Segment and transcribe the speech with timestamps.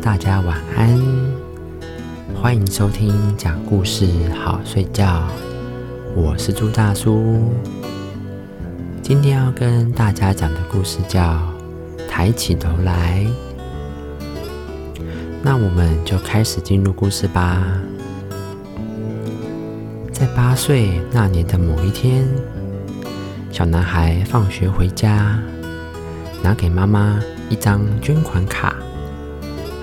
[0.00, 0.98] 大家晚安，
[2.34, 5.28] 欢迎收听讲故事好睡觉。
[6.14, 7.52] 我是朱大叔，
[9.02, 11.34] 今天要跟大家讲的故事叫
[12.08, 13.26] 《抬起头来》。
[15.42, 17.62] 那我们就开始进入故事吧。
[20.12, 22.26] 在八岁那年的某一天，
[23.50, 25.38] 小男孩放学回家，
[26.42, 28.74] 拿给妈妈一张捐款卡。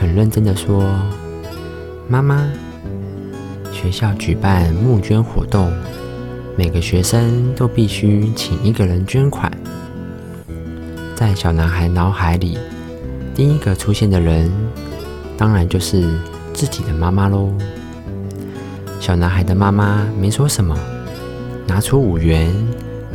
[0.00, 0.88] 很认真的说
[2.08, 2.48] ：“妈妈，
[3.72, 5.72] 学校举办募捐活动，
[6.56, 9.50] 每个学生都必须请一个人捐款。
[11.16, 12.56] 在小男孩脑海里，
[13.34, 14.48] 第一个出现的人，
[15.36, 16.08] 当然就是
[16.54, 17.52] 自己的妈妈喽。
[19.00, 20.78] 小男孩的妈妈没说什么，
[21.66, 22.54] 拿出五元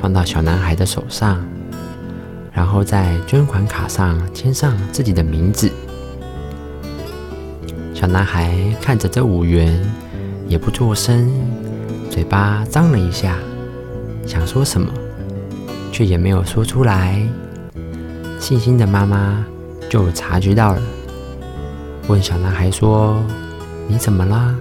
[0.02, 1.42] 放到小男孩的手上，
[2.52, 5.72] 然后在捐款卡上签上自己的名字。”
[8.04, 9.82] 小男孩看着这五元，
[10.50, 11.32] 也不作声，
[12.10, 13.38] 嘴巴张了一下，
[14.26, 14.92] 想说什么，
[15.90, 17.26] 却也没有说出来。
[18.42, 19.46] 细心的妈妈
[19.90, 20.82] 就察觉到了，
[22.10, 23.24] 问小男孩说
[23.88, 24.54] ：“你怎么啦？”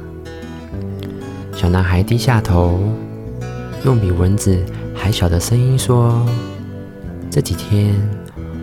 [1.53, 2.79] 小男孩低下头，
[3.85, 4.57] 用比蚊子
[4.95, 6.25] 还小的声音说
[7.29, 7.93] ：“这几天，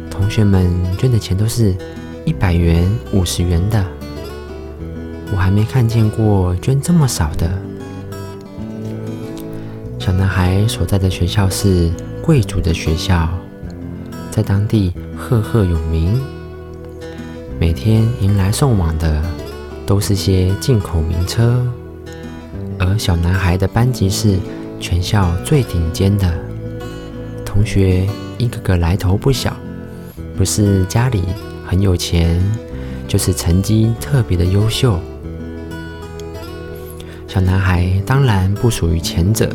[0.09, 1.75] 同学们捐的钱都是
[2.23, 3.85] 一百元、五十元的。”
[5.31, 7.49] 我还没看见过捐这么少的。
[9.97, 11.91] 小男孩所在的学校是
[12.22, 13.30] 贵族的学校，
[14.31, 16.19] 在当地赫赫有名。
[17.59, 19.22] 每天迎来送往的
[19.85, 21.63] 都是些进口名车，
[22.80, 24.38] 而小男孩的班级是
[24.80, 26.33] 全校最顶尖的，
[27.45, 28.07] 同学
[28.38, 29.56] 一个个来头不小，
[30.38, 31.22] 不是家里
[31.68, 32.41] 很有钱，
[33.07, 34.97] 就是成绩特别的优秀。
[37.29, 39.47] 小男孩当然不属于前者。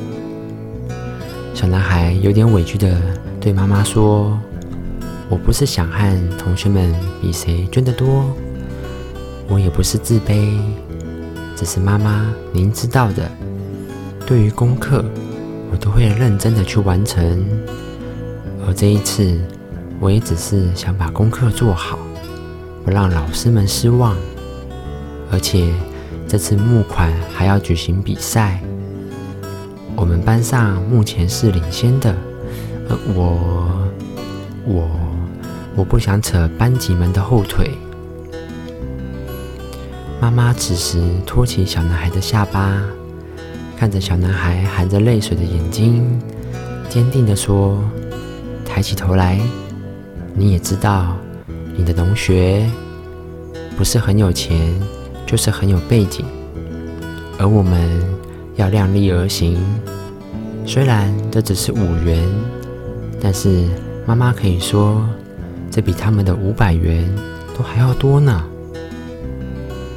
[1.52, 2.96] 小男孩有点委屈的
[3.40, 4.38] 对妈妈说
[5.28, 8.32] ：“我不是想和同学们比谁捐得多，
[9.48, 10.56] 我也不是自卑，
[11.56, 13.28] 只是妈妈您知道的，
[14.24, 15.04] 对于功课
[15.72, 17.44] 我都会认真的去完成，
[18.64, 19.36] 而这一次
[19.98, 21.98] 我也只是想把功课做好，
[22.84, 24.16] 不让老师们失望，
[25.32, 25.74] 而且。”
[26.34, 28.60] 这次募款还要举行比赛，
[29.94, 32.12] 我们班上目前是领先的。
[32.88, 33.88] 呃，我
[34.66, 34.90] 我
[35.76, 37.70] 我不想扯班级们的后腿。
[40.20, 42.82] 妈妈此时托起小男孩的下巴，
[43.76, 46.20] 看着小男孩含着泪水的眼睛，
[46.88, 47.78] 坚定地说
[48.66, 49.38] ：“抬起头来，
[50.34, 51.16] 你也知道，
[51.76, 52.68] 你的同学
[53.76, 54.74] 不是很有钱。”
[55.26, 56.24] 就是很有背景，
[57.38, 57.90] 而我们
[58.56, 59.58] 要量力而行。
[60.66, 62.22] 虽然这只是五元，
[63.20, 63.64] 但是
[64.06, 65.04] 妈妈可以说，
[65.70, 67.08] 这比他们的五百元
[67.56, 68.44] 都还要多呢。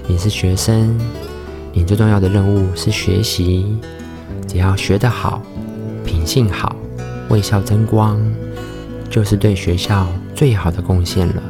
[0.08, 0.98] 你是学生，
[1.74, 3.78] 你最重要的任务是学习，
[4.48, 5.42] 只要学得好，
[6.06, 6.76] 品性好，
[7.30, 8.20] 为校争光，
[9.10, 11.44] 就是对学校最好的贡献了。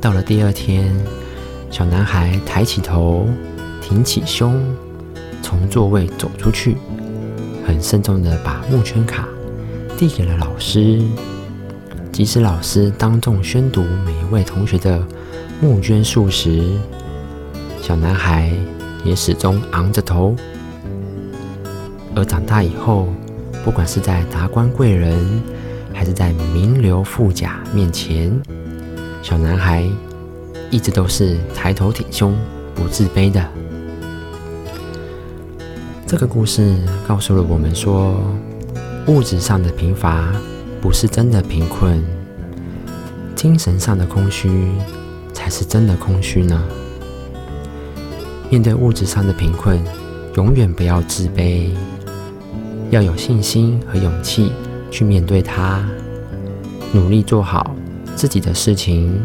[0.00, 0.92] 到了第二天。
[1.70, 3.26] 小男孩抬起头，
[3.80, 4.60] 挺起胸，
[5.42, 6.76] 从座位走出去，
[7.66, 9.28] 很慎重地把募捐卡
[9.96, 11.00] 递给了老师。
[12.10, 15.00] 即使老师当众宣读每一位同学的
[15.60, 16.64] 募捐数时，
[17.80, 18.50] 小男孩
[19.04, 20.34] 也始终昂着头。
[22.16, 23.06] 而长大以后，
[23.64, 25.40] 不管是在达官贵人，
[25.92, 28.36] 还是在名流富甲面前，
[29.22, 29.88] 小男孩。
[30.70, 32.36] 一直都是抬头挺胸、
[32.74, 33.44] 不自卑的。
[36.06, 36.76] 这个故事
[37.06, 38.20] 告诉了我们说，
[39.06, 40.32] 物质上的贫乏
[40.80, 42.02] 不是真的贫困，
[43.34, 44.68] 精神上的空虚
[45.32, 46.62] 才是真的空虚呢。
[48.50, 49.78] 面对物质上的贫困，
[50.36, 51.70] 永远不要自卑，
[52.90, 54.52] 要有信心和勇气
[54.90, 55.82] 去面对它，
[56.92, 57.74] 努力做好
[58.16, 59.18] 自己的事情。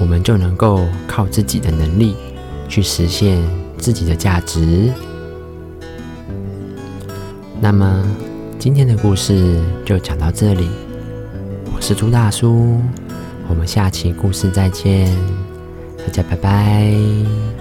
[0.00, 2.16] 我们就能够靠自己的能力
[2.68, 3.42] 去实现
[3.76, 4.92] 自己的价值。
[7.60, 8.04] 那么，
[8.58, 10.68] 今天的故事就讲到这里。
[11.74, 12.80] 我是朱大叔，
[13.48, 15.12] 我们下期故事再见，
[15.98, 17.57] 大家拜拜。